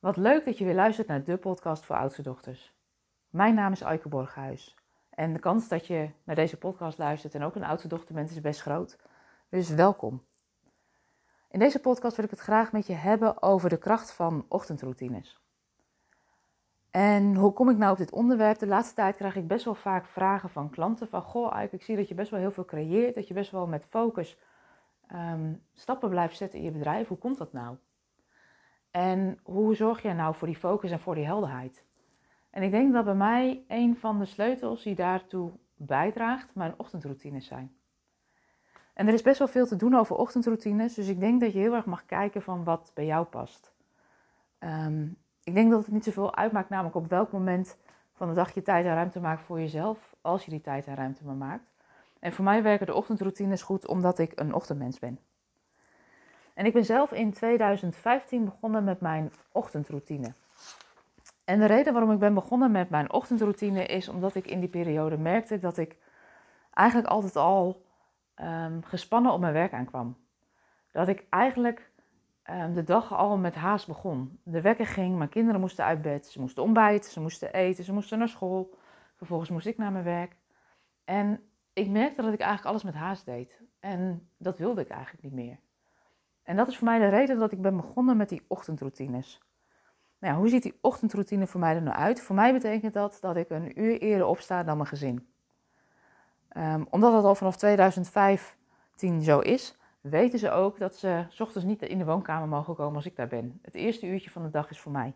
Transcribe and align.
Wat 0.00 0.16
leuk 0.16 0.44
dat 0.44 0.58
je 0.58 0.64
weer 0.64 0.74
luistert 0.74 1.06
naar 1.06 1.24
de 1.24 1.36
podcast 1.36 1.84
voor 1.84 1.96
oudste 1.96 2.22
dochters. 2.22 2.74
Mijn 3.30 3.54
naam 3.54 3.72
is 3.72 3.82
Aike 3.82 4.08
Borghuis 4.08 4.76
en 5.10 5.32
de 5.32 5.38
kans 5.38 5.68
dat 5.68 5.86
je 5.86 6.10
naar 6.24 6.36
deze 6.36 6.56
podcast 6.56 6.98
luistert 6.98 7.34
en 7.34 7.42
ook 7.42 7.54
een 7.54 7.64
oudste 7.64 7.88
dochter 7.88 8.14
bent 8.14 8.30
is 8.30 8.40
best 8.40 8.60
groot. 8.60 8.98
Dus 9.48 9.68
welkom. 9.68 10.22
In 11.50 11.58
deze 11.58 11.80
podcast 11.80 12.16
wil 12.16 12.24
ik 12.24 12.30
het 12.30 12.40
graag 12.40 12.72
met 12.72 12.86
je 12.86 12.92
hebben 12.92 13.42
over 13.42 13.68
de 13.68 13.78
kracht 13.78 14.12
van 14.12 14.44
ochtendroutines. 14.48 15.40
En 16.90 17.34
hoe 17.34 17.52
kom 17.52 17.70
ik 17.70 17.76
nou 17.76 17.92
op 17.92 17.98
dit 17.98 18.10
onderwerp? 18.12 18.58
De 18.58 18.66
laatste 18.66 18.94
tijd 18.94 19.16
krijg 19.16 19.36
ik 19.36 19.48
best 19.48 19.64
wel 19.64 19.74
vaak 19.74 20.06
vragen 20.06 20.50
van 20.50 20.70
klanten 20.70 21.08
van... 21.08 21.22
Goh, 21.22 21.52
Aike, 21.52 21.76
ik 21.76 21.82
zie 21.82 21.96
dat 21.96 22.08
je 22.08 22.14
best 22.14 22.30
wel 22.30 22.40
heel 22.40 22.52
veel 22.52 22.64
creëert, 22.64 23.14
dat 23.14 23.28
je 23.28 23.34
best 23.34 23.50
wel 23.50 23.66
met 23.66 23.84
focus 23.84 24.38
ehm, 25.06 25.54
stappen 25.74 26.08
blijft 26.08 26.36
zetten 26.36 26.58
in 26.58 26.64
je 26.64 26.70
bedrijf. 26.70 27.08
Hoe 27.08 27.18
komt 27.18 27.38
dat 27.38 27.52
nou? 27.52 27.76
En 28.90 29.38
hoe 29.42 29.74
zorg 29.74 30.02
je 30.02 30.12
nou 30.12 30.34
voor 30.34 30.46
die 30.46 30.56
focus 30.56 30.90
en 30.90 31.00
voor 31.00 31.14
die 31.14 31.24
helderheid? 31.24 31.84
En 32.50 32.62
ik 32.62 32.70
denk 32.70 32.92
dat 32.92 33.04
bij 33.04 33.14
mij 33.14 33.64
een 33.68 33.96
van 33.96 34.18
de 34.18 34.24
sleutels 34.24 34.82
die 34.82 34.94
daartoe 34.94 35.50
bijdraagt 35.74 36.54
mijn 36.54 36.74
ochtendroutines 36.76 37.46
zijn. 37.46 37.74
En 38.94 39.06
er 39.06 39.14
is 39.14 39.22
best 39.22 39.38
wel 39.38 39.48
veel 39.48 39.66
te 39.66 39.76
doen 39.76 39.94
over 39.94 40.16
ochtendroutines, 40.16 40.94
dus 40.94 41.08
ik 41.08 41.20
denk 41.20 41.40
dat 41.40 41.52
je 41.52 41.58
heel 41.58 41.74
erg 41.74 41.84
mag 41.84 42.06
kijken 42.06 42.42
van 42.42 42.64
wat 42.64 42.90
bij 42.94 43.06
jou 43.06 43.26
past. 43.26 43.72
Ehm, 44.58 45.08
ik 45.42 45.54
denk 45.54 45.70
dat 45.70 45.84
het 45.84 45.92
niet 45.92 46.04
zoveel 46.04 46.34
uitmaakt, 46.34 46.68
namelijk 46.68 46.96
op 46.96 47.08
welk 47.08 47.32
moment 47.32 47.76
van 48.12 48.28
de 48.28 48.34
dag 48.34 48.54
je 48.54 48.62
tijd 48.62 48.84
en 48.84 48.94
ruimte 48.94 49.20
maakt 49.20 49.42
voor 49.42 49.60
jezelf, 49.60 50.16
als 50.20 50.44
je 50.44 50.50
die 50.50 50.60
tijd 50.60 50.86
en 50.86 50.94
ruimte 50.94 51.24
maar 51.24 51.34
maakt. 51.34 51.70
En 52.18 52.32
voor 52.32 52.44
mij 52.44 52.62
werken 52.62 52.86
de 52.86 52.94
ochtendroutines 52.94 53.62
goed 53.62 53.86
omdat 53.86 54.18
ik 54.18 54.32
een 54.40 54.54
ochtendmens 54.54 54.98
ben. 54.98 55.18
En 56.54 56.66
ik 56.66 56.72
ben 56.72 56.84
zelf 56.84 57.12
in 57.12 57.32
2015 57.32 58.44
begonnen 58.44 58.84
met 58.84 59.00
mijn 59.00 59.32
ochtendroutine. 59.52 60.34
En 61.44 61.58
de 61.58 61.66
reden 61.66 61.92
waarom 61.92 62.12
ik 62.12 62.18
ben 62.18 62.34
begonnen 62.34 62.70
met 62.70 62.90
mijn 62.90 63.12
ochtendroutine 63.12 63.86
is 63.86 64.08
omdat 64.08 64.34
ik 64.34 64.46
in 64.46 64.60
die 64.60 64.68
periode 64.68 65.18
merkte 65.18 65.58
dat 65.58 65.76
ik 65.76 65.96
eigenlijk 66.72 67.08
altijd 67.08 67.36
al 67.36 67.84
um, 68.36 68.84
gespannen 68.84 69.32
op 69.32 69.40
mijn 69.40 69.52
werk 69.52 69.72
aankwam. 69.72 70.16
Dat 70.92 71.08
ik 71.08 71.26
eigenlijk 71.30 71.90
um, 72.50 72.74
de 72.74 72.84
dag 72.84 73.14
al 73.14 73.36
met 73.36 73.54
haast 73.54 73.86
begon. 73.86 74.38
De 74.42 74.60
wekker 74.60 74.86
ging, 74.86 75.16
mijn 75.16 75.28
kinderen 75.28 75.60
moesten 75.60 75.84
uit 75.84 76.02
bed, 76.02 76.26
ze 76.26 76.40
moesten 76.40 76.62
ontbijten, 76.62 77.10
ze 77.10 77.20
moesten 77.20 77.52
eten, 77.52 77.84
ze 77.84 77.92
moesten 77.92 78.18
naar 78.18 78.28
school. 78.28 78.74
Vervolgens 79.16 79.50
moest 79.50 79.66
ik 79.66 79.78
naar 79.78 79.92
mijn 79.92 80.04
werk. 80.04 80.36
En 81.04 81.40
ik 81.72 81.88
merkte 81.88 82.22
dat 82.22 82.32
ik 82.32 82.40
eigenlijk 82.40 82.70
alles 82.70 82.82
met 82.82 82.94
haast 82.94 83.24
deed. 83.24 83.60
En 83.80 84.28
dat 84.36 84.58
wilde 84.58 84.80
ik 84.80 84.88
eigenlijk 84.88 85.22
niet 85.22 85.32
meer. 85.32 85.58
En 86.50 86.56
dat 86.56 86.68
is 86.68 86.76
voor 86.76 86.86
mij 86.86 86.98
de 86.98 87.08
reden 87.08 87.38
dat 87.38 87.52
ik 87.52 87.62
ben 87.62 87.76
begonnen 87.76 88.16
met 88.16 88.28
die 88.28 88.44
ochtendroutines. 88.48 89.40
Nou, 90.18 90.36
hoe 90.36 90.48
ziet 90.48 90.62
die 90.62 90.78
ochtendroutine 90.80 91.46
voor 91.46 91.60
mij 91.60 91.74
er 91.74 91.82
nou 91.82 91.96
uit? 91.96 92.20
Voor 92.20 92.34
mij 92.34 92.52
betekent 92.52 92.92
dat 92.92 93.18
dat 93.20 93.36
ik 93.36 93.50
een 93.50 93.80
uur 93.80 94.00
eerder 94.00 94.26
opsta 94.26 94.62
dan 94.62 94.76
mijn 94.76 94.88
gezin. 94.88 95.28
Um, 96.56 96.86
omdat 96.90 97.12
dat 97.12 97.24
al 97.24 97.34
vanaf 97.34 97.56
2015 97.56 99.22
zo 99.22 99.38
is, 99.38 99.76
weten 100.00 100.38
ze 100.38 100.50
ook 100.50 100.78
dat 100.78 100.94
ze 100.94 101.26
s 101.28 101.40
ochtends 101.40 101.66
niet 101.66 101.82
in 101.82 101.98
de 101.98 102.04
woonkamer 102.04 102.48
mogen 102.48 102.74
komen 102.74 102.96
als 102.96 103.06
ik 103.06 103.16
daar 103.16 103.28
ben. 103.28 103.58
Het 103.62 103.74
eerste 103.74 104.06
uurtje 104.06 104.30
van 104.30 104.42
de 104.42 104.50
dag 104.50 104.70
is 104.70 104.80
voor 104.80 104.92
mij. 104.92 105.14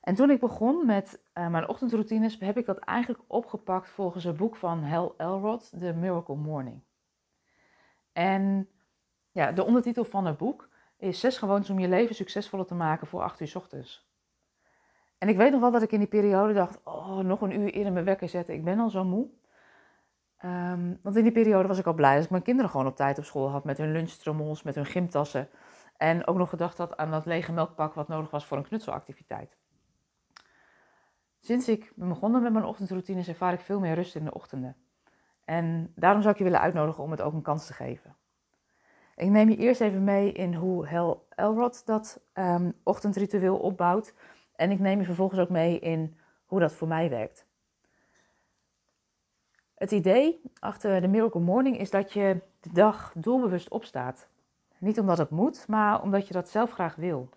En 0.00 0.14
toen 0.14 0.30
ik 0.30 0.40
begon 0.40 0.86
met 0.86 1.20
uh, 1.34 1.48
mijn 1.48 1.68
ochtendroutines, 1.68 2.38
heb 2.38 2.58
ik 2.58 2.66
dat 2.66 2.78
eigenlijk 2.78 3.24
opgepakt 3.26 3.88
volgens 3.88 4.24
het 4.24 4.36
boek 4.36 4.56
van 4.56 4.84
Hal 4.84 5.14
Elrod, 5.16 5.72
The 5.78 5.92
Miracle 5.92 6.36
Morning. 6.36 6.80
En 8.12 8.68
ja, 9.32 9.52
de 9.52 9.64
ondertitel 9.64 10.04
van 10.04 10.26
het 10.26 10.36
boek 10.36 10.68
is 10.96 11.20
Zes 11.20 11.38
gewoontes 11.38 11.70
om 11.70 11.78
je 11.78 11.88
leven 11.88 12.14
succesvoller 12.14 12.66
te 12.66 12.74
maken 12.74 13.06
voor 13.06 13.22
8 13.22 13.40
uur 13.40 13.48
s 13.48 13.54
ochtends. 13.54 14.10
En 15.18 15.28
ik 15.28 15.36
weet 15.36 15.52
nog 15.52 15.60
wel 15.60 15.70
dat 15.70 15.82
ik 15.82 15.92
in 15.92 15.98
die 15.98 16.08
periode 16.08 16.52
dacht, 16.52 16.80
oh, 16.84 17.18
nog 17.18 17.40
een 17.40 17.60
uur 17.60 17.72
eerder 17.72 17.92
mijn 17.92 18.04
wekker 18.04 18.28
zetten, 18.28 18.54
ik 18.54 18.64
ben 18.64 18.78
al 18.78 18.90
zo 18.90 19.04
moe. 19.04 19.28
Um, 20.44 20.98
want 21.02 21.16
in 21.16 21.22
die 21.22 21.32
periode 21.32 21.68
was 21.68 21.78
ik 21.78 21.86
al 21.86 21.94
blij 21.94 22.14
dat 22.14 22.24
ik 22.24 22.30
mijn 22.30 22.42
kinderen 22.42 22.70
gewoon 22.70 22.86
op 22.86 22.96
tijd 22.96 23.18
op 23.18 23.24
school 23.24 23.50
had 23.50 23.64
met 23.64 23.78
hun 23.78 23.92
lunchtrommels, 23.92 24.62
met 24.62 24.74
hun 24.74 24.86
gymtassen. 24.86 25.48
En 25.96 26.26
ook 26.26 26.36
nog 26.36 26.48
gedacht 26.48 26.78
had 26.78 26.96
aan 26.96 27.10
dat 27.10 27.26
lege 27.26 27.52
melkpak 27.52 27.94
wat 27.94 28.08
nodig 28.08 28.30
was 28.30 28.46
voor 28.46 28.56
een 28.56 28.66
knutselactiviteit. 28.66 29.56
Sinds 31.40 31.68
ik 31.68 31.92
ben 31.94 32.08
begonnen 32.08 32.42
met 32.42 32.52
mijn 32.52 32.64
ochtendroutines 32.64 33.28
ervaar 33.28 33.52
ik 33.52 33.60
veel 33.60 33.80
meer 33.80 33.94
rust 33.94 34.14
in 34.14 34.24
de 34.24 34.34
ochtenden. 34.34 34.76
En 35.44 35.92
daarom 35.94 36.20
zou 36.20 36.32
ik 36.32 36.38
je 36.38 36.44
willen 36.44 36.60
uitnodigen 36.60 37.02
om 37.02 37.10
het 37.10 37.20
ook 37.20 37.32
een 37.32 37.42
kans 37.42 37.66
te 37.66 37.72
geven. 37.72 38.16
Ik 39.16 39.28
neem 39.28 39.48
je 39.48 39.56
eerst 39.56 39.80
even 39.80 40.04
mee 40.04 40.32
in 40.32 40.54
hoe 40.54 40.86
Hel 40.86 41.26
Elrod 41.28 41.86
dat 41.86 42.20
um, 42.34 42.74
ochtendritueel 42.82 43.56
opbouwt. 43.56 44.14
En 44.56 44.70
ik 44.70 44.78
neem 44.78 44.98
je 44.98 45.04
vervolgens 45.04 45.40
ook 45.40 45.48
mee 45.48 45.78
in 45.78 46.16
hoe 46.46 46.60
dat 46.60 46.72
voor 46.72 46.88
mij 46.88 47.10
werkt. 47.10 47.46
Het 49.74 49.90
idee 49.90 50.40
achter 50.58 51.00
de 51.00 51.08
Miracle 51.08 51.40
Morning 51.40 51.78
is 51.78 51.90
dat 51.90 52.12
je 52.12 52.40
de 52.60 52.72
dag 52.72 53.12
doelbewust 53.16 53.68
opstaat. 53.68 54.28
Niet 54.78 55.00
omdat 55.00 55.18
het 55.18 55.30
moet, 55.30 55.68
maar 55.68 56.02
omdat 56.02 56.26
je 56.26 56.32
dat 56.32 56.48
zelf 56.48 56.72
graag 56.72 56.94
wil. 56.94 57.28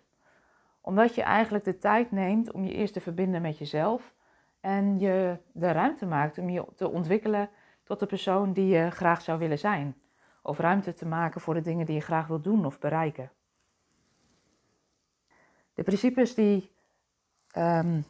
Omdat 0.80 1.14
je 1.14 1.22
eigenlijk 1.22 1.64
de 1.64 1.78
tijd 1.78 2.10
neemt 2.10 2.52
om 2.52 2.64
je 2.64 2.72
eerst 2.72 2.92
te 2.92 3.00
verbinden 3.00 3.42
met 3.42 3.58
jezelf 3.58 4.14
en 4.60 4.98
je 4.98 5.38
de 5.52 5.72
ruimte 5.72 6.06
maakt 6.06 6.38
om 6.38 6.50
je 6.50 6.64
te 6.74 6.90
ontwikkelen 6.90 7.50
tot 7.84 8.00
de 8.00 8.06
persoon 8.06 8.52
die 8.52 8.66
je 8.66 8.90
graag 8.90 9.22
zou 9.22 9.38
willen 9.38 9.58
zijn 9.58 9.96
of 10.46 10.58
ruimte 10.58 10.92
te 10.92 11.06
maken 11.06 11.40
voor 11.40 11.54
de 11.54 11.60
dingen 11.60 11.86
die 11.86 11.94
je 11.94 12.00
graag 12.00 12.26
wilt 12.26 12.44
doen 12.44 12.66
of 12.66 12.78
bereiken. 12.78 13.30
De 15.74 15.82
principes 15.82 16.34
die 16.34 16.74
um, 17.56 18.04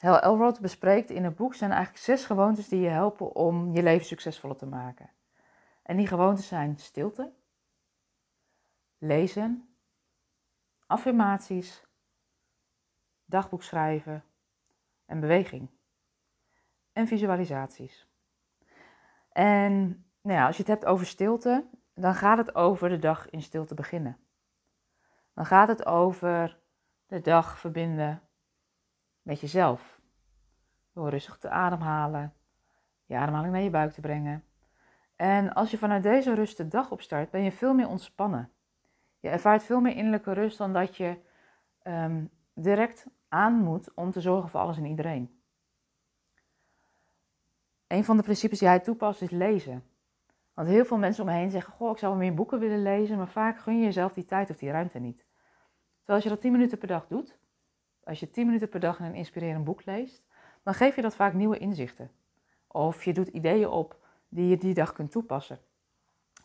Hal 0.00 0.20
Elrod 0.20 0.60
bespreekt 0.60 1.10
in 1.10 1.24
het 1.24 1.36
boek 1.36 1.54
zijn 1.54 1.70
eigenlijk 1.70 2.04
zes 2.04 2.24
gewoontes 2.24 2.68
die 2.68 2.80
je 2.80 2.88
helpen 2.88 3.34
om 3.34 3.72
je 3.72 3.82
leven 3.82 4.06
succesvoller 4.06 4.56
te 4.56 4.66
maken. 4.66 5.10
En 5.82 5.96
die 5.96 6.06
gewoontes 6.06 6.46
zijn 6.46 6.78
stilte, 6.78 7.32
lezen, 8.98 9.68
affirmaties, 10.86 11.86
dagboek 13.24 13.62
schrijven 13.62 14.24
en 15.06 15.20
beweging. 15.20 15.70
En 16.92 17.06
visualisaties. 17.06 18.08
En 19.32 20.04
nou 20.20 20.38
ja, 20.38 20.46
als 20.46 20.56
je 20.56 20.62
het 20.62 20.70
hebt 20.70 20.84
over 20.84 21.06
stilte, 21.06 21.68
dan 22.00 22.14
gaat 22.14 22.38
het 22.38 22.54
over 22.54 22.88
de 22.88 22.98
dag 22.98 23.30
in 23.30 23.42
stilte 23.42 23.74
beginnen. 23.74 24.16
Dan 25.34 25.46
gaat 25.46 25.68
het 25.68 25.86
over 25.86 26.58
de 27.06 27.20
dag 27.20 27.58
verbinden 27.58 28.22
met 29.22 29.40
jezelf. 29.40 30.00
Door 30.92 31.10
rustig 31.10 31.38
te 31.38 31.48
ademhalen, 31.48 32.34
je 33.06 33.16
ademhaling 33.16 33.52
naar 33.52 33.62
je 33.62 33.70
buik 33.70 33.92
te 33.92 34.00
brengen. 34.00 34.44
En 35.16 35.52
als 35.52 35.70
je 35.70 35.78
vanuit 35.78 36.02
deze 36.02 36.34
rust 36.34 36.56
de 36.56 36.68
dag 36.68 36.90
opstart, 36.90 37.30
ben 37.30 37.42
je 37.42 37.52
veel 37.52 37.74
meer 37.74 37.88
ontspannen. 37.88 38.52
Je 39.20 39.28
ervaart 39.28 39.62
veel 39.62 39.80
meer 39.80 39.96
innerlijke 39.96 40.32
rust 40.32 40.58
dan 40.58 40.72
dat 40.72 40.96
je 40.96 41.18
um, 41.82 42.30
direct 42.54 43.06
aan 43.28 43.54
moet 43.54 43.94
om 43.94 44.10
te 44.10 44.20
zorgen 44.20 44.50
voor 44.50 44.60
alles 44.60 44.76
en 44.76 44.84
iedereen. 44.84 45.42
Een 47.86 48.04
van 48.04 48.16
de 48.16 48.22
principes 48.22 48.58
die 48.58 48.68
hij 48.68 48.80
toepast 48.80 49.22
is 49.22 49.30
lezen. 49.30 49.82
Want 50.58 50.70
heel 50.70 50.84
veel 50.84 50.96
mensen 50.96 51.22
om 51.22 51.30
me 51.30 51.36
heen 51.36 51.50
zeggen: 51.50 51.72
Goh, 51.72 51.90
ik 51.90 51.98
zou 51.98 52.16
meer 52.16 52.34
boeken 52.34 52.58
willen 52.58 52.82
lezen, 52.82 53.16
maar 53.16 53.28
vaak 53.28 53.58
gun 53.58 53.78
je 53.78 53.84
jezelf 53.84 54.12
die 54.12 54.24
tijd 54.24 54.50
of 54.50 54.56
die 54.56 54.70
ruimte 54.70 54.98
niet. 54.98 55.26
Terwijl 55.96 56.18
als 56.18 56.22
je 56.22 56.28
dat 56.28 56.40
10 56.40 56.52
minuten 56.52 56.78
per 56.78 56.88
dag 56.88 57.06
doet, 57.06 57.38
als 58.04 58.20
je 58.20 58.30
10 58.30 58.46
minuten 58.46 58.68
per 58.68 58.80
dag 58.80 58.98
een 58.98 59.14
inspirerend 59.14 59.64
boek 59.64 59.84
leest, 59.84 60.22
dan 60.62 60.74
geef 60.74 60.96
je 60.96 61.02
dat 61.02 61.14
vaak 61.14 61.32
nieuwe 61.32 61.58
inzichten. 61.58 62.10
Of 62.66 63.04
je 63.04 63.12
doet 63.12 63.28
ideeën 63.28 63.68
op 63.68 63.96
die 64.28 64.48
je 64.48 64.56
die 64.56 64.74
dag 64.74 64.92
kunt 64.92 65.10
toepassen. 65.10 65.58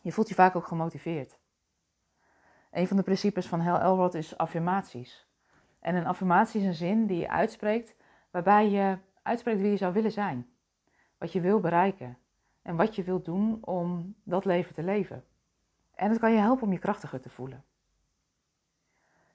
Je 0.02 0.12
voelt 0.12 0.28
je 0.28 0.34
vaak 0.34 0.56
ook 0.56 0.66
gemotiveerd. 0.66 1.38
Een 2.70 2.88
van 2.88 2.96
de 2.96 3.02
principes 3.02 3.46
van 3.46 3.60
Hal 3.60 3.80
Elrod 3.80 4.14
is 4.14 4.36
affirmaties. 4.36 5.26
En 5.80 5.94
een 5.94 6.06
affirmatie 6.06 6.60
is 6.60 6.66
een 6.66 6.74
zin 6.74 7.06
die 7.06 7.18
je 7.18 7.30
uitspreekt 7.30 7.96
waarbij 8.30 8.70
je 8.70 8.98
uitspreekt 9.22 9.60
wie 9.60 9.70
je 9.70 9.76
zou 9.76 9.92
willen 9.92 10.12
zijn. 10.12 10.48
Wat 11.18 11.32
je 11.32 11.40
wil 11.40 11.60
bereiken 11.60 12.18
en 12.64 12.76
wat 12.76 12.94
je 12.94 13.02
wilt 13.02 13.24
doen 13.24 13.58
om 13.60 14.14
dat 14.22 14.44
leven 14.44 14.74
te 14.74 14.82
leven. 14.82 15.24
En 15.94 16.10
het 16.10 16.18
kan 16.18 16.32
je 16.32 16.38
helpen 16.38 16.66
om 16.66 16.72
je 16.72 16.78
krachtiger 16.78 17.20
te 17.20 17.30
voelen. 17.30 17.64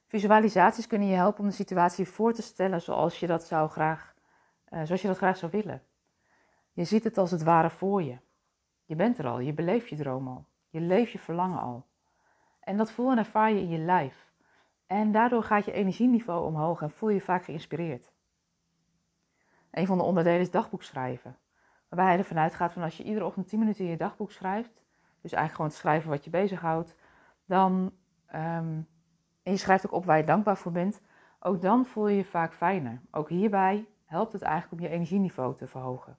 Visualisaties 0.06 0.86
kunnen 0.86 1.08
je 1.08 1.14
helpen 1.14 1.40
om 1.40 1.46
de 1.46 1.54
situatie 1.54 2.08
voor 2.08 2.32
te 2.32 2.42
stellen 2.42 2.80
zoals 2.80 3.20
je 3.20 3.26
dat, 3.26 3.44
zou 3.44 3.68
graag, 3.68 4.14
uh, 4.68 4.82
zoals 4.84 5.02
je 5.02 5.08
dat 5.08 5.16
graag 5.16 5.36
zou 5.36 5.52
willen. 5.52 5.82
Je 6.72 6.84
ziet 6.84 7.04
het 7.04 7.18
als 7.18 7.30
het 7.30 7.42
ware 7.42 7.70
voor 7.70 8.02
je. 8.02 8.18
Je 8.84 8.94
bent 8.94 9.18
er 9.18 9.26
al, 9.26 9.38
je 9.40 9.52
beleeft 9.52 9.88
je 9.88 9.96
droom 9.96 10.28
al, 10.28 10.46
je 10.68 10.80
leeft 10.80 11.12
je 11.12 11.18
verlangen 11.18 11.60
al. 11.60 11.86
En 12.60 12.76
dat 12.76 12.90
voel 12.90 13.10
en 13.10 13.18
ervaar 13.18 13.52
je 13.52 13.60
in 13.60 13.68
je 13.68 13.78
lijf. 13.78 14.32
En 14.86 15.12
daardoor 15.12 15.42
gaat 15.42 15.64
je 15.64 15.72
energieniveau 15.72 16.46
omhoog 16.46 16.82
en 16.82 16.90
voel 16.90 17.08
je 17.08 17.20
vaak 17.20 17.44
geïnspireerd. 17.44 18.12
Een 19.70 19.86
van 19.86 19.98
de 19.98 20.04
onderdelen 20.04 20.40
is 20.40 20.50
dagboek 20.50 20.82
schrijven. 20.82 21.38
Waarbij 21.90 22.08
hij 22.08 22.18
ervan 22.18 22.38
uitgaat 22.38 22.72
van 22.72 22.82
als 22.82 22.96
je 22.96 23.02
iedere 23.02 23.24
ochtend 23.24 23.48
10 23.48 23.58
minuten 23.58 23.84
in 23.84 23.90
je 23.90 23.96
dagboek 23.96 24.32
schrijft, 24.32 24.82
dus 25.20 25.32
eigenlijk 25.32 25.54
gewoon 25.54 25.70
schrijven 25.70 26.10
wat 26.10 26.24
je 26.24 26.30
bezighoudt, 26.30 26.96
dan, 27.44 27.92
um, 28.34 28.88
en 29.42 29.52
je 29.52 29.56
schrijft 29.56 29.86
ook 29.86 29.92
op 29.92 30.04
waar 30.04 30.16
je 30.16 30.24
dankbaar 30.24 30.56
voor 30.56 30.72
bent, 30.72 31.00
ook 31.40 31.60
dan 31.60 31.86
voel 31.86 32.08
je 32.08 32.16
je 32.16 32.24
vaak 32.24 32.54
fijner. 32.54 33.00
Ook 33.10 33.28
hierbij 33.28 33.88
helpt 34.04 34.32
het 34.32 34.42
eigenlijk 34.42 34.82
om 34.82 34.88
je 34.88 34.94
energieniveau 34.94 35.56
te 35.56 35.66
verhogen. 35.66 36.16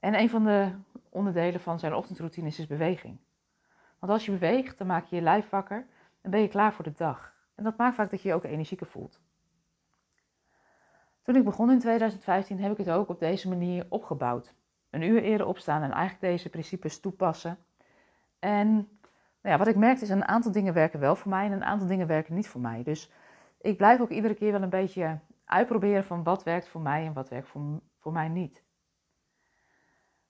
En 0.00 0.14
een 0.14 0.30
van 0.30 0.44
de 0.44 0.72
onderdelen 1.08 1.60
van 1.60 1.78
zijn 1.78 1.94
ochtendroutines 1.94 2.58
is 2.58 2.66
beweging. 2.66 3.18
Want 3.98 4.12
als 4.12 4.24
je 4.24 4.32
beweegt, 4.32 4.78
dan 4.78 4.86
maak 4.86 5.04
je 5.04 5.16
je 5.16 5.22
lijf 5.22 5.48
wakker 5.48 5.86
en 6.20 6.30
ben 6.30 6.40
je 6.40 6.48
klaar 6.48 6.72
voor 6.72 6.84
de 6.84 6.92
dag. 6.92 7.34
En 7.54 7.64
dat 7.64 7.76
maakt 7.76 7.94
vaak 7.94 8.10
dat 8.10 8.22
je 8.22 8.28
je 8.28 8.34
ook 8.34 8.44
energieker 8.44 8.86
voelt. 8.86 9.20
Toen 11.24 11.36
ik 11.36 11.44
begon 11.44 11.70
in 11.70 11.78
2015 11.78 12.60
heb 12.60 12.72
ik 12.72 12.78
het 12.78 12.90
ook 12.90 13.08
op 13.08 13.18
deze 13.18 13.48
manier 13.48 13.86
opgebouwd. 13.88 14.54
Een 14.90 15.02
uur 15.02 15.22
eerder 15.22 15.46
opstaan 15.46 15.82
en 15.82 15.90
eigenlijk 15.90 16.20
deze 16.20 16.48
principes 16.50 17.00
toepassen. 17.00 17.58
En 18.38 18.66
nou 18.74 18.88
ja, 19.54 19.58
wat 19.58 19.66
ik 19.66 19.76
merkte 19.76 20.04
is 20.04 20.10
een 20.10 20.28
aantal 20.28 20.52
dingen 20.52 20.74
werken 20.74 21.00
wel 21.00 21.16
voor 21.16 21.30
mij 21.30 21.46
en 21.46 21.52
een 21.52 21.64
aantal 21.64 21.86
dingen 21.86 22.06
werken 22.06 22.34
niet 22.34 22.48
voor 22.48 22.60
mij. 22.60 22.82
Dus 22.82 23.10
ik 23.60 23.76
blijf 23.76 24.00
ook 24.00 24.10
iedere 24.10 24.34
keer 24.34 24.52
wel 24.52 24.62
een 24.62 24.70
beetje 24.70 25.18
uitproberen 25.44 26.04
van 26.04 26.22
wat 26.22 26.42
werkt 26.42 26.68
voor 26.68 26.80
mij 26.80 27.06
en 27.06 27.12
wat 27.12 27.28
werkt 27.28 27.48
voor, 27.48 27.62
voor 27.98 28.12
mij 28.12 28.28
niet. 28.28 28.62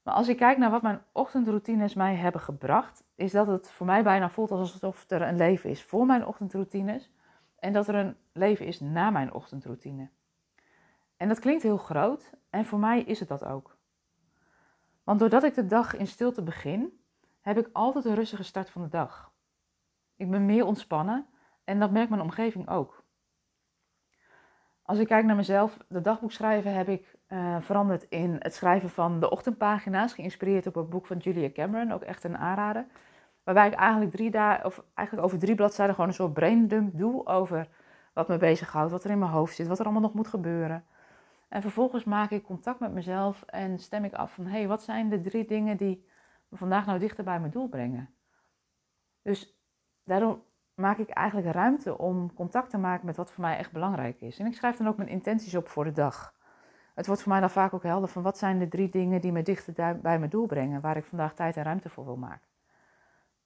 Maar 0.02 0.14
als 0.14 0.28
ik 0.28 0.36
kijk 0.36 0.58
naar 0.58 0.70
wat 0.70 0.82
mijn 0.82 1.02
ochtendroutines 1.12 1.94
mij 1.94 2.14
hebben 2.14 2.40
gebracht, 2.40 3.04
is 3.14 3.32
dat 3.32 3.46
het 3.46 3.70
voor 3.70 3.86
mij 3.86 4.02
bijna 4.02 4.30
voelt 4.30 4.50
alsof 4.50 5.10
er 5.10 5.22
een 5.22 5.36
leven 5.36 5.70
is 5.70 5.84
voor 5.84 6.06
mijn 6.06 6.26
ochtendroutines 6.26 7.10
en 7.58 7.72
dat 7.72 7.88
er 7.88 7.94
een 7.94 8.16
leven 8.32 8.66
is 8.66 8.80
na 8.80 9.10
mijn 9.10 9.32
ochtendroutine. 9.32 10.08
En 11.24 11.30
dat 11.30 11.38
klinkt 11.38 11.62
heel 11.62 11.76
groot 11.76 12.30
en 12.50 12.64
voor 12.64 12.78
mij 12.78 13.02
is 13.02 13.20
het 13.20 13.28
dat 13.28 13.44
ook. 13.44 13.76
Want 15.04 15.18
doordat 15.18 15.42
ik 15.44 15.54
de 15.54 15.66
dag 15.66 15.96
in 15.96 16.06
stilte 16.06 16.42
begin, 16.42 17.00
heb 17.40 17.58
ik 17.58 17.68
altijd 17.72 18.04
een 18.04 18.14
rustige 18.14 18.42
start 18.42 18.70
van 18.70 18.82
de 18.82 18.88
dag. 18.88 19.32
Ik 20.16 20.30
ben 20.30 20.46
meer 20.46 20.64
ontspannen 20.64 21.26
en 21.64 21.78
dat 21.78 21.90
merkt 21.90 22.10
mijn 22.10 22.22
omgeving 22.22 22.68
ook. 22.68 23.04
Als 24.82 24.98
ik 24.98 25.06
kijk 25.06 25.24
naar 25.24 25.36
mezelf, 25.36 25.78
de 25.88 26.00
dagboek 26.00 26.32
schrijven 26.32 26.74
heb 26.74 26.88
ik 26.88 27.16
uh, 27.28 27.60
veranderd 27.60 28.06
in 28.08 28.36
het 28.38 28.54
schrijven 28.54 28.90
van 28.90 29.20
de 29.20 29.30
ochtendpagina's, 29.30 30.12
geïnspireerd 30.12 30.66
op 30.66 30.74
het 30.74 30.90
boek 30.90 31.06
van 31.06 31.16
Julia 31.16 31.50
Cameron, 31.50 31.92
ook 31.92 32.02
echt 32.02 32.24
een 32.24 32.38
aanrader. 32.38 32.86
Waarbij 33.44 33.66
ik 33.66 33.74
eigenlijk, 33.74 34.64
of 34.64 34.84
eigenlijk 34.94 35.26
over 35.26 35.38
drie 35.38 35.54
bladzijden 35.54 35.94
gewoon 35.94 36.10
een 36.10 36.16
soort 36.16 36.32
braindump 36.32 36.98
doe 36.98 37.26
over 37.26 37.68
wat 38.12 38.28
me 38.28 38.36
bezighoudt, 38.36 38.90
wat 38.90 39.04
er 39.04 39.10
in 39.10 39.18
mijn 39.18 39.30
hoofd 39.30 39.54
zit, 39.54 39.66
wat 39.66 39.78
er 39.78 39.84
allemaal 39.84 40.02
nog 40.02 40.14
moet 40.14 40.28
gebeuren. 40.28 40.84
En 41.54 41.62
vervolgens 41.62 42.04
maak 42.04 42.30
ik 42.30 42.44
contact 42.44 42.80
met 42.80 42.92
mezelf 42.92 43.42
en 43.42 43.78
stem 43.78 44.04
ik 44.04 44.12
af 44.12 44.32
van, 44.34 44.44
hé, 44.44 44.50
hey, 44.50 44.68
wat 44.68 44.82
zijn 44.82 45.08
de 45.08 45.20
drie 45.20 45.44
dingen 45.44 45.76
die 45.76 46.08
me 46.48 46.56
vandaag 46.56 46.86
nou 46.86 46.98
dichter 46.98 47.24
bij 47.24 47.40
mijn 47.40 47.52
doel 47.52 47.68
brengen? 47.68 48.14
Dus 49.22 49.58
daarom 50.04 50.42
maak 50.74 50.98
ik 50.98 51.08
eigenlijk 51.08 51.54
ruimte 51.54 51.98
om 51.98 52.34
contact 52.34 52.70
te 52.70 52.78
maken 52.78 53.06
met 53.06 53.16
wat 53.16 53.32
voor 53.32 53.44
mij 53.44 53.56
echt 53.56 53.72
belangrijk 53.72 54.20
is. 54.20 54.38
En 54.38 54.46
ik 54.46 54.54
schrijf 54.54 54.76
dan 54.76 54.88
ook 54.88 54.96
mijn 54.96 55.08
intenties 55.08 55.54
op 55.54 55.68
voor 55.68 55.84
de 55.84 55.92
dag. 55.92 56.34
Het 56.94 57.06
wordt 57.06 57.22
voor 57.22 57.32
mij 57.32 57.40
dan 57.40 57.50
vaak 57.50 57.74
ook 57.74 57.82
helder 57.82 58.08
van 58.08 58.22
wat 58.22 58.38
zijn 58.38 58.58
de 58.58 58.68
drie 58.68 58.88
dingen 58.88 59.20
die 59.20 59.32
me 59.32 59.42
dichter 59.42 59.98
bij 60.00 60.18
mijn 60.18 60.30
doel 60.30 60.46
brengen, 60.46 60.80
waar 60.80 60.96
ik 60.96 61.04
vandaag 61.04 61.34
tijd 61.34 61.56
en 61.56 61.64
ruimte 61.64 61.88
voor 61.88 62.04
wil 62.04 62.16
maken. 62.16 62.48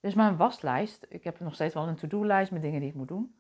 Dus 0.00 0.14
mijn 0.14 0.37
waslijst, 0.37 1.06
ik 1.08 1.25
heb 1.25 1.40
nog 1.40 1.55
steeds 1.55 1.75
wel 1.75 1.88
een 1.88 1.96
to-do-lijst 1.96 2.52
met 2.52 2.62
dingen 2.62 2.81
die 2.81 2.88
ik 2.88 2.94
moet 2.94 3.08
doen. 3.08 3.38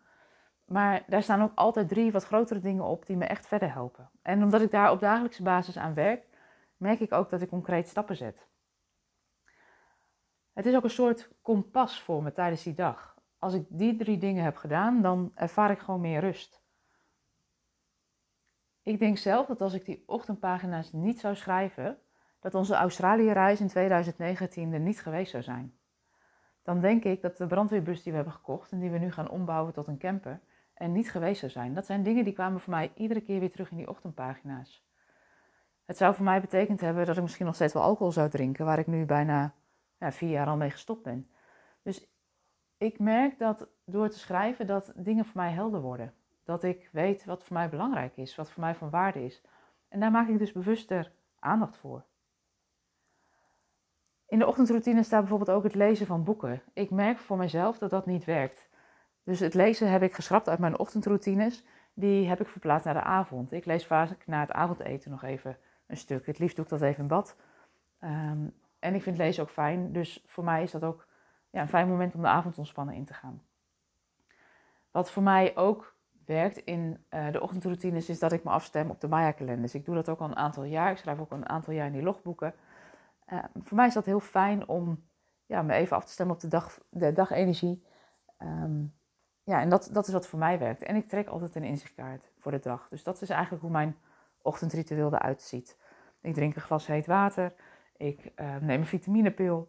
Maar 0.68 1.04
daar 1.06 1.22
staan 1.22 1.42
ook 1.42 1.52
altijd 1.54 1.88
drie 1.88 2.12
wat 2.12 2.24
grotere 2.24 2.60
dingen 2.60 2.84
op 2.84 3.06
die 3.06 3.16
me 3.16 3.24
echt 3.24 3.46
verder 3.46 3.72
helpen. 3.72 4.10
En 4.22 4.42
omdat 4.42 4.60
ik 4.60 4.70
daar 4.70 4.90
op 4.90 5.00
dagelijkse 5.00 5.42
basis 5.42 5.78
aan 5.78 5.94
werk, 5.94 6.26
merk 6.76 7.00
ik 7.00 7.12
ook 7.12 7.30
dat 7.30 7.42
ik 7.42 7.48
concreet 7.48 7.88
stappen 7.88 8.16
zet. 8.16 8.46
Het 10.52 10.66
is 10.66 10.74
ook 10.74 10.84
een 10.84 10.90
soort 10.90 11.30
kompas 11.42 12.00
voor 12.00 12.22
me 12.22 12.32
tijdens 12.32 12.62
die 12.62 12.74
dag. 12.74 13.16
Als 13.38 13.54
ik 13.54 13.66
die 13.68 13.96
drie 13.96 14.18
dingen 14.18 14.44
heb 14.44 14.56
gedaan, 14.56 15.02
dan 15.02 15.32
ervaar 15.34 15.70
ik 15.70 15.78
gewoon 15.78 16.00
meer 16.00 16.20
rust. 16.20 16.62
Ik 18.82 18.98
denk 18.98 19.18
zelf 19.18 19.46
dat 19.46 19.60
als 19.60 19.72
ik 19.72 19.84
die 19.84 20.02
ochtendpagina's 20.06 20.92
niet 20.92 21.20
zou 21.20 21.36
schrijven, 21.36 21.98
dat 22.40 22.54
onze 22.54 22.74
Australië-reis 22.74 23.60
in 23.60 23.68
2019 23.68 24.72
er 24.72 24.80
niet 24.80 25.00
geweest 25.00 25.30
zou 25.30 25.42
zijn. 25.42 25.78
Dan 26.62 26.80
denk 26.80 27.04
ik 27.04 27.22
dat 27.22 27.36
de 27.36 27.46
brandweerbus 27.46 28.02
die 28.02 28.12
we 28.12 28.18
hebben 28.18 28.34
gekocht 28.34 28.72
en 28.72 28.78
die 28.78 28.90
we 28.90 28.98
nu 28.98 29.12
gaan 29.12 29.30
ombouwen 29.30 29.72
tot 29.72 29.86
een 29.86 29.98
camper, 29.98 30.40
er 30.78 30.88
niet 30.88 31.10
geweest 31.10 31.40
zou 31.40 31.52
zijn. 31.52 31.74
Dat 31.74 31.86
zijn 31.86 32.02
dingen 32.02 32.24
die 32.24 32.32
kwamen 32.32 32.60
voor 32.60 32.72
mij 32.72 32.92
iedere 32.94 33.20
keer 33.20 33.40
weer 33.40 33.50
terug 33.50 33.70
in 33.70 33.76
die 33.76 33.88
ochtendpagina's. 33.88 34.86
Het 35.84 35.96
zou 35.96 36.14
voor 36.14 36.24
mij 36.24 36.40
betekend 36.40 36.80
hebben 36.80 37.06
dat 37.06 37.16
ik 37.16 37.22
misschien 37.22 37.46
nog 37.46 37.54
steeds 37.54 37.72
wel 37.72 37.82
alcohol 37.82 38.12
zou 38.12 38.30
drinken, 38.30 38.64
waar 38.64 38.78
ik 38.78 38.86
nu 38.86 39.04
bijna 39.04 39.54
ja, 39.98 40.12
vier 40.12 40.30
jaar 40.30 40.46
al 40.46 40.56
mee 40.56 40.70
gestopt 40.70 41.02
ben. 41.02 41.30
Dus 41.82 42.06
ik 42.76 42.98
merk 42.98 43.38
dat 43.38 43.68
door 43.84 44.08
te 44.08 44.18
schrijven 44.18 44.66
dat 44.66 44.92
dingen 44.96 45.24
voor 45.24 45.40
mij 45.40 45.52
helder 45.52 45.80
worden. 45.80 46.14
Dat 46.44 46.62
ik 46.62 46.88
weet 46.92 47.24
wat 47.24 47.44
voor 47.44 47.56
mij 47.56 47.68
belangrijk 47.68 48.16
is, 48.16 48.36
wat 48.36 48.50
voor 48.50 48.62
mij 48.62 48.74
van 48.74 48.90
waarde 48.90 49.24
is. 49.24 49.42
En 49.88 50.00
daar 50.00 50.10
maak 50.10 50.28
ik 50.28 50.38
dus 50.38 50.52
bewuster 50.52 51.12
aandacht 51.38 51.76
voor. 51.76 52.04
In 54.26 54.38
de 54.38 54.46
ochtendroutine 54.46 55.02
staat 55.02 55.20
bijvoorbeeld 55.20 55.50
ook 55.50 55.62
het 55.62 55.74
lezen 55.74 56.06
van 56.06 56.24
boeken. 56.24 56.62
Ik 56.72 56.90
merk 56.90 57.18
voor 57.18 57.36
mezelf 57.36 57.78
dat 57.78 57.90
dat 57.90 58.06
niet 58.06 58.24
werkt. 58.24 58.67
Dus 59.28 59.40
het 59.40 59.54
lezen 59.54 59.90
heb 59.90 60.02
ik 60.02 60.14
geschrapt 60.14 60.48
uit 60.48 60.58
mijn 60.58 60.78
ochtendroutines. 60.78 61.64
Die 61.94 62.28
heb 62.28 62.40
ik 62.40 62.48
verplaatst 62.48 62.84
naar 62.84 62.94
de 62.94 63.02
avond. 63.02 63.52
Ik 63.52 63.64
lees 63.64 63.86
vaak 63.86 64.26
na 64.26 64.40
het 64.40 64.52
avondeten 64.52 65.10
nog 65.10 65.22
even 65.22 65.56
een 65.86 65.96
stuk. 65.96 66.26
Het 66.26 66.38
liefst 66.38 66.56
doe 66.56 66.64
ik 66.64 66.70
dat 66.70 66.82
even 66.82 67.02
in 67.02 67.08
bad. 67.08 67.36
Ehm, 67.98 68.46
en 68.78 68.94
ik 68.94 69.02
vind 69.02 69.16
lezen 69.16 69.42
ook 69.42 69.50
fijn. 69.50 69.92
Dus 69.92 70.24
voor 70.26 70.44
mij 70.44 70.62
is 70.62 70.70
dat 70.70 70.84
ook 70.84 71.06
ja, 71.50 71.60
een 71.60 71.68
fijn 71.68 71.88
moment 71.88 72.14
om 72.14 72.20
de 72.20 72.26
avond 72.28 72.58
ontspannen 72.58 72.94
in 72.94 73.04
te 73.04 73.14
gaan. 73.14 73.42
Wat 74.90 75.10
voor 75.10 75.22
mij 75.22 75.56
ook 75.56 75.94
werkt 76.24 76.56
in 76.56 77.04
uh, 77.10 77.32
de 77.32 77.40
ochtendroutines 77.40 78.08
is 78.08 78.18
dat 78.18 78.32
ik 78.32 78.44
me 78.44 78.50
afstem 78.50 78.90
op 78.90 79.00
de 79.00 79.08
Maya-kalenders. 79.08 79.74
Ik 79.74 79.84
doe 79.84 79.94
dat 79.94 80.08
ook 80.08 80.20
al 80.20 80.28
een 80.28 80.36
aantal 80.36 80.64
jaar. 80.64 80.90
Ik 80.90 80.98
schrijf 80.98 81.18
ook 81.18 81.30
al 81.30 81.36
een 81.36 81.48
aantal 81.48 81.74
jaar 81.74 81.86
in 81.86 81.92
die 81.92 82.02
logboeken. 82.02 82.54
Uh, 83.32 83.38
voor 83.62 83.76
mij 83.76 83.86
is 83.86 83.94
dat 83.94 84.04
heel 84.04 84.20
fijn 84.20 84.68
om 84.68 85.04
ja, 85.46 85.62
me 85.62 85.72
even 85.72 85.96
af 85.96 86.04
te 86.04 86.12
stemmen 86.12 86.34
op 86.34 86.40
de, 86.40 86.48
dag, 86.48 86.78
de 86.90 87.12
dagenergie. 87.12 87.82
Um, 88.38 88.96
ja, 89.48 89.60
en 89.60 89.68
dat, 89.68 89.88
dat 89.92 90.06
is 90.06 90.12
wat 90.12 90.26
voor 90.26 90.38
mij 90.38 90.58
werkt. 90.58 90.82
En 90.82 90.96
ik 90.96 91.08
trek 91.08 91.28
altijd 91.28 91.54
een 91.54 91.64
inzichtkaart 91.64 92.30
voor 92.38 92.52
de 92.52 92.58
dag. 92.58 92.88
Dus 92.88 93.02
dat 93.02 93.22
is 93.22 93.30
eigenlijk 93.30 93.62
hoe 93.62 93.70
mijn 93.70 93.96
ochtendritueel 94.42 95.12
eruit 95.12 95.42
ziet. 95.42 95.76
Ik 96.20 96.34
drink 96.34 96.54
een 96.54 96.62
glas 96.62 96.86
heet 96.86 97.06
water. 97.06 97.54
Ik 97.96 98.32
uh, 98.36 98.56
neem 98.56 98.80
een 98.80 98.86
vitaminepil. 98.86 99.68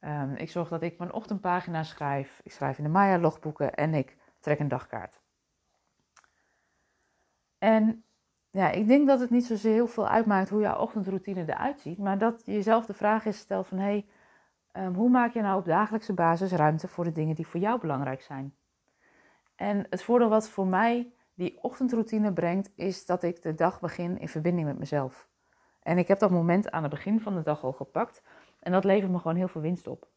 Um, 0.00 0.34
ik 0.34 0.50
zorg 0.50 0.68
dat 0.68 0.82
ik 0.82 0.98
mijn 0.98 1.12
ochtendpagina 1.12 1.82
schrijf. 1.82 2.40
Ik 2.42 2.52
schrijf 2.52 2.78
in 2.78 2.84
de 2.84 2.90
Maya-logboeken 2.90 3.74
en 3.74 3.94
ik 3.94 4.16
trek 4.40 4.58
een 4.58 4.68
dagkaart. 4.68 5.20
En 7.58 8.04
ja, 8.50 8.70
ik 8.70 8.86
denk 8.86 9.06
dat 9.06 9.20
het 9.20 9.30
niet 9.30 9.46
zozeer 9.46 9.72
heel 9.72 9.86
veel 9.86 10.08
uitmaakt 10.08 10.48
hoe 10.48 10.60
jouw 10.60 10.78
ochtendroutine 10.78 11.44
eruit 11.46 11.80
ziet, 11.80 11.98
maar 11.98 12.18
dat 12.18 12.42
je 12.44 12.52
jezelf 12.52 12.86
de 12.86 12.94
vraag 12.94 13.24
is 13.24 13.38
stelt 13.38 13.66
van 13.66 13.78
hey, 13.78 14.06
um, 14.72 14.94
hoe 14.94 15.10
maak 15.10 15.32
je 15.32 15.42
nou 15.42 15.58
op 15.58 15.64
dagelijkse 15.64 16.14
basis 16.14 16.52
ruimte 16.52 16.88
voor 16.88 17.04
de 17.04 17.12
dingen 17.12 17.34
die 17.34 17.46
voor 17.46 17.60
jou 17.60 17.80
belangrijk 17.80 18.22
zijn? 18.22 18.54
En 19.56 19.86
het 19.90 20.02
voordeel 20.02 20.28
wat 20.28 20.48
voor 20.48 20.66
mij 20.66 21.12
die 21.34 21.62
ochtendroutine 21.62 22.32
brengt, 22.32 22.70
is 22.74 23.06
dat 23.06 23.22
ik 23.22 23.42
de 23.42 23.54
dag 23.54 23.80
begin 23.80 24.18
in 24.18 24.28
verbinding 24.28 24.66
met 24.66 24.78
mezelf. 24.78 25.28
En 25.82 25.98
ik 25.98 26.08
heb 26.08 26.18
dat 26.18 26.30
moment 26.30 26.70
aan 26.70 26.82
het 26.82 26.90
begin 26.90 27.20
van 27.20 27.34
de 27.34 27.42
dag 27.42 27.64
al 27.64 27.72
gepakt 27.72 28.22
en 28.60 28.72
dat 28.72 28.84
levert 28.84 29.12
me 29.12 29.18
gewoon 29.18 29.36
heel 29.36 29.48
veel 29.48 29.60
winst 29.60 29.86
op. 29.86 30.08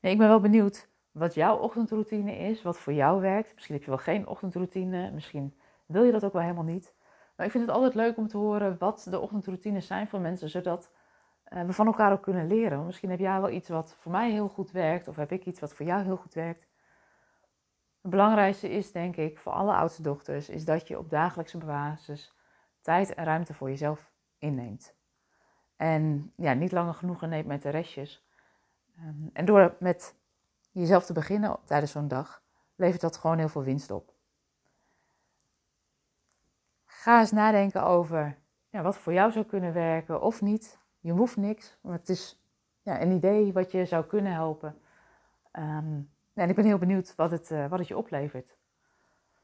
Nee, 0.00 0.12
ik 0.12 0.18
ben 0.18 0.28
wel 0.28 0.40
benieuwd 0.40 0.88
wat 1.10 1.34
jouw 1.34 1.56
ochtendroutine 1.56 2.36
is, 2.36 2.62
wat 2.62 2.78
voor 2.78 2.92
jou 2.92 3.20
werkt. 3.20 3.54
Misschien 3.54 3.74
heb 3.74 3.84
je 3.84 3.90
wel 3.90 3.98
geen 3.98 4.26
ochtendroutine, 4.26 5.10
misschien 5.10 5.54
wil 5.86 6.02
je 6.02 6.12
dat 6.12 6.24
ook 6.24 6.32
wel 6.32 6.42
helemaal 6.42 6.64
niet. 6.64 6.94
Maar 7.36 7.46
ik 7.46 7.52
vind 7.52 7.66
het 7.66 7.74
altijd 7.74 7.94
leuk 7.94 8.16
om 8.16 8.28
te 8.28 8.36
horen 8.36 8.78
wat 8.78 9.06
de 9.10 9.18
ochtendroutines 9.20 9.86
zijn 9.86 10.08
voor 10.08 10.20
mensen, 10.20 10.48
zodat 10.48 10.90
uh, 11.48 11.64
we 11.64 11.72
van 11.72 11.86
elkaar 11.86 12.12
ook 12.12 12.22
kunnen 12.22 12.46
leren. 12.46 12.86
Misschien 12.86 13.10
heb 13.10 13.18
jij 13.18 13.40
wel 13.40 13.50
iets 13.50 13.68
wat 13.68 13.96
voor 13.98 14.12
mij 14.12 14.30
heel 14.30 14.48
goed 14.48 14.70
werkt, 14.70 15.08
of 15.08 15.16
heb 15.16 15.32
ik 15.32 15.46
iets 15.46 15.60
wat 15.60 15.74
voor 15.74 15.86
jou 15.86 16.02
heel 16.02 16.16
goed 16.16 16.34
werkt. 16.34 16.66
Het 18.02 18.10
belangrijkste 18.10 18.68
is, 18.68 18.92
denk 18.92 19.16
ik, 19.16 19.38
voor 19.38 19.52
alle 19.52 19.74
oudste 19.74 20.02
dochters, 20.02 20.48
is 20.48 20.64
dat 20.64 20.88
je 20.88 20.98
op 20.98 21.10
dagelijkse 21.10 21.58
basis 21.58 22.34
tijd 22.80 23.14
en 23.14 23.24
ruimte 23.24 23.54
voor 23.54 23.68
jezelf 23.68 24.10
inneemt. 24.38 24.94
En 25.76 26.32
ja, 26.36 26.52
niet 26.52 26.72
langer 26.72 26.94
genoegen 26.94 27.28
neemt 27.28 27.46
met 27.46 27.62
de 27.62 27.70
restjes. 27.70 28.26
Um, 28.98 29.30
en 29.32 29.44
door 29.44 29.76
met 29.78 30.16
jezelf 30.70 31.04
te 31.04 31.12
beginnen 31.12 31.58
tijdens 31.64 31.92
zo'n 31.92 32.08
dag, 32.08 32.42
levert 32.74 33.00
dat 33.00 33.16
gewoon 33.16 33.38
heel 33.38 33.48
veel 33.48 33.62
winst 33.62 33.90
op. 33.90 34.12
Ga 36.84 37.20
eens 37.20 37.32
nadenken 37.32 37.84
over 37.84 38.38
ja, 38.68 38.82
wat 38.82 38.98
voor 38.98 39.12
jou 39.12 39.32
zou 39.32 39.44
kunnen 39.44 39.72
werken 39.72 40.22
of 40.22 40.40
niet. 40.40 40.78
Je 41.00 41.12
hoeft 41.12 41.36
niks, 41.36 41.78
maar 41.80 41.92
het 41.92 42.08
is 42.08 42.44
ja, 42.82 43.00
een 43.00 43.10
idee 43.10 43.52
wat 43.52 43.72
je 43.72 43.84
zou 43.84 44.04
kunnen 44.04 44.32
helpen. 44.32 44.80
Um, 45.52 46.11
en 46.34 46.48
ik 46.48 46.54
ben 46.54 46.64
heel 46.64 46.78
benieuwd 46.78 47.14
wat 47.14 47.30
het, 47.30 47.50
uh, 47.50 47.66
wat 47.66 47.78
het 47.78 47.88
je 47.88 47.96
oplevert. 47.96 48.56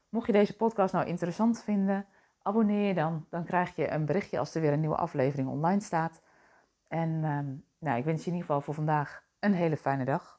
Mocht 0.09 0.25
je 0.25 0.31
deze 0.31 0.55
podcast 0.55 0.93
nou 0.93 1.05
interessant 1.05 1.63
vinden, 1.63 2.05
abonneer 2.41 2.87
je 2.87 2.93
dan. 2.93 3.25
Dan 3.29 3.43
krijg 3.43 3.75
je 3.75 3.91
een 3.91 4.05
berichtje 4.05 4.39
als 4.39 4.55
er 4.55 4.61
weer 4.61 4.73
een 4.73 4.79
nieuwe 4.79 4.95
aflevering 4.95 5.49
online 5.49 5.81
staat. 5.81 6.21
En 6.87 7.09
um, 7.09 7.65
nou, 7.77 7.97
ik 7.97 8.05
wens 8.05 8.23
je 8.23 8.29
in 8.29 8.35
ieder 8.35 8.47
geval 8.47 8.61
voor 8.61 8.73
vandaag 8.73 9.23
een 9.39 9.53
hele 9.53 9.77
fijne 9.77 10.05
dag. 10.05 10.38